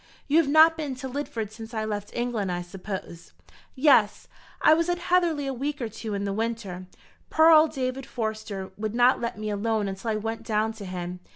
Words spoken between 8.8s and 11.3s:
not let me alone until I went down to him.